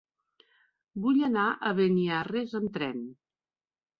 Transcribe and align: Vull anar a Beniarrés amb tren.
Vull 1.03 1.19
anar 1.27 1.43
a 1.69 1.73
Beniarrés 1.81 2.57
amb 2.61 2.75
tren. 2.79 3.07